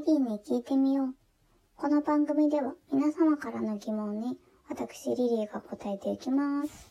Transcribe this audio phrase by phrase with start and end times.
[0.00, 1.14] リリーに聞いてみよう。
[1.76, 4.38] この番組では皆様からの疑問に
[4.70, 6.90] 私リリーが答えていきます。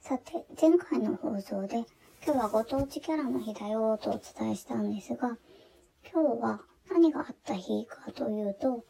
[0.00, 1.86] さて、前回の放送で
[2.22, 5.38] 今日はご当地キャラの日だよとお伝えしたんですが、
[6.12, 8.84] 今日は何があった日かというと、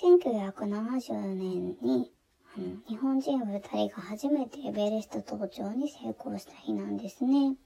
[0.00, 2.10] 1970年に
[2.56, 7.56] あの日本人2人が初めてエベレスト登頂に成功した日なんですね。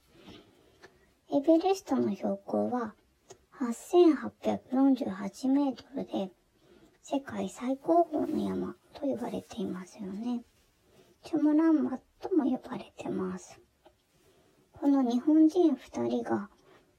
[1.30, 2.94] エベレストの標高は
[3.60, 6.30] 8848メートルで
[7.02, 10.42] 世界最高峰の山と言われていますよね。
[11.22, 13.60] チョモランマとも呼ばれてます。
[14.72, 16.48] この日本人2人が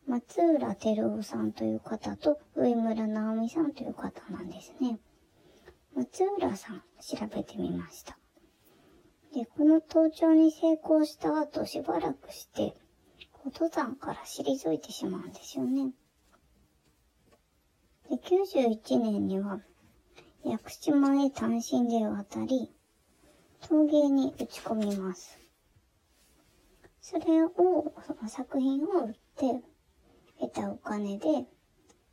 [0.05, 4.99] 松浦照夫さんという方と上村直美さんという方なんですね。
[5.95, 8.16] 松浦さん調べてみました。
[9.33, 12.75] で、この登頂に成功した後しばらくして
[13.53, 15.92] 登山から退いてしまうんですよね。
[18.09, 19.61] で、91年には
[20.44, 22.72] 屋久島へ単身で渡り、
[23.61, 25.38] 陶芸に打ち込みます。
[27.02, 27.52] それを、
[28.08, 29.61] その作品を売って、
[30.39, 31.27] 得たお金で、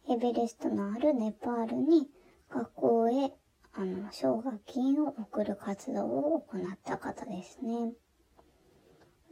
[0.09, 2.09] エベレストのあるネパールに
[2.51, 3.33] 学校へ、
[3.73, 7.92] あの、奨学金を送る活動を行った方ですね。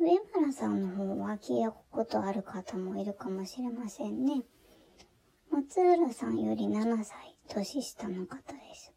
[0.05, 4.43] 上村さんの方は聞いたことある方もいるかもしれませんね。
[5.51, 8.93] 松浦さんより7歳年下の方です。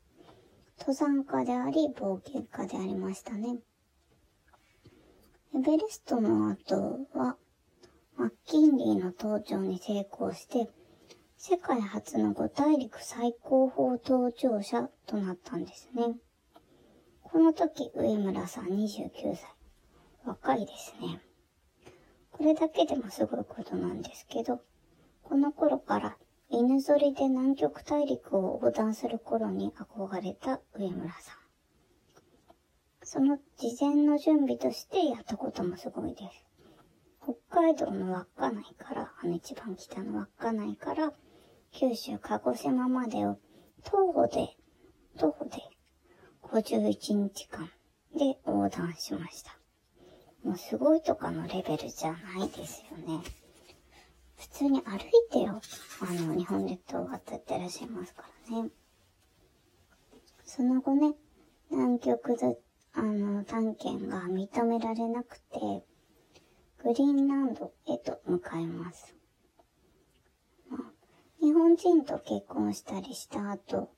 [0.77, 3.59] 登山家であり冒険家でありましたね。
[5.55, 6.75] エベレストの後
[7.13, 7.37] は、
[8.17, 10.69] マッキンリーの登頂に成功して、
[11.37, 16.17] 世界初の5大陸最高峰登頂者となったんですね。
[17.23, 19.56] この時、上村さん29歳。
[20.57, 21.21] いですね。
[22.31, 24.61] これだけでもすごいことなんですけど、
[25.23, 26.17] この頃から
[26.49, 31.47] 犬ぞりで南極大陸を横断する頃に憧れた上村さん。
[33.03, 36.45] その事前の準備としてやったこともすごいです。
[37.49, 41.13] 北海道の稚内から、あの一番北の稚内から、
[41.71, 43.37] 九州鹿児島までを
[43.83, 44.55] 徒歩で、
[45.17, 45.57] 徒歩で
[46.43, 47.69] 51日間
[48.15, 49.57] で横断しました。
[50.43, 53.23] もうすごいとかのレベルじゃないですよね。
[54.37, 55.61] 普通に歩いてよ、
[56.01, 58.69] あの、日本列島を渡ってらっしゃいますからね。
[60.45, 61.15] その後ね、
[61.71, 62.57] 南極で、
[62.93, 65.83] あの、探検が認められなくて、
[66.83, 69.15] グリーンランドへと向かいます。
[70.69, 70.81] まあ、
[71.41, 73.89] 日本人と結婚したりした後、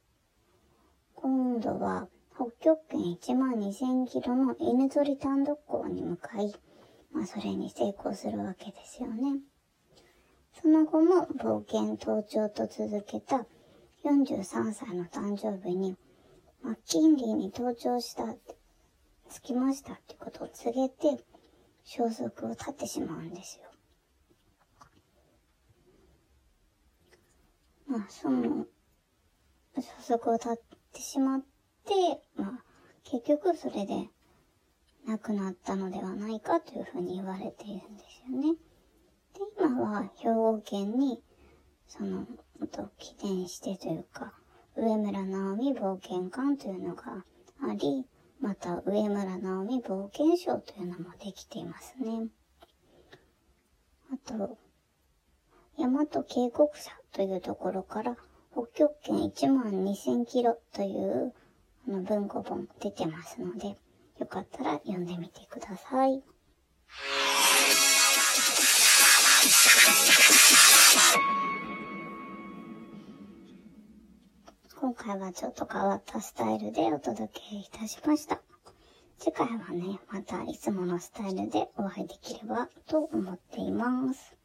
[1.15, 2.07] 今度は
[2.39, 6.53] 北極圏1万2000キロの犬ぞり単独港に向かい、
[7.11, 9.41] まあそれに成功するわけですよね。
[10.61, 13.45] その後も冒険登頂と続けた
[14.05, 15.97] 43歳の誕生日に、
[16.61, 18.55] マッキンリーに登頂したって、
[19.29, 21.21] 着きましたってことを告げて、
[21.83, 23.69] 消息を絶ってしまうんですよ。
[27.85, 28.65] まあ、その、
[29.75, 30.57] 消息を絶っ
[30.93, 31.45] てしまって、
[33.19, 34.09] 結局それで
[35.05, 38.53] 亡くなったのではないかというふうに言われているんですよね。
[39.33, 41.21] で、今は兵庫県に、
[41.87, 42.25] その、
[42.71, 44.33] と起点してというか、
[44.75, 47.25] 上村直美冒険館というのが
[47.61, 48.05] あり、
[48.39, 52.27] また上村直美冒険賞というのもできていますね。
[54.13, 54.57] あと、
[55.77, 58.17] 大和渓谷社というところから
[58.51, 61.33] 北極圏1万2000キロという
[61.89, 63.77] の文庫本出てますので、
[64.19, 66.21] よかったら読んでみてください。
[74.79, 78.41] 今回はちょっと変わったスタイルでお届けいたしました。
[79.17, 84.35] 次回はね、またいつものスタイルでお会いできればと思っています。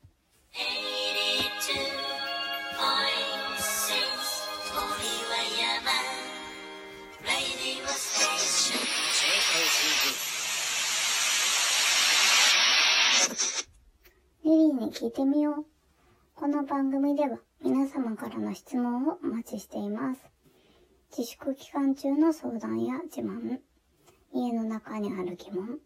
[14.44, 15.66] リリーに聞いてみよう。
[16.36, 20.20] この番組では皆様からの質問をお待ちしています。
[21.10, 23.58] 自粛期間中の相談や自慢、
[24.32, 25.80] 家の中にある疑問、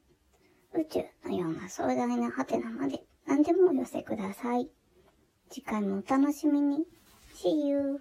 [0.75, 4.69] 宇宙のような壮大なハテナまで何でもお寄せください。
[5.49, 6.85] 次回もお楽しみに。
[7.35, 8.01] See you!